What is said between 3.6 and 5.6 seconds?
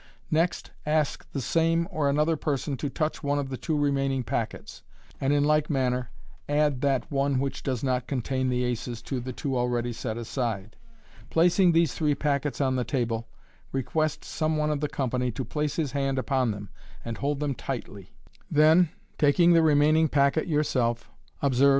remaining packets, and in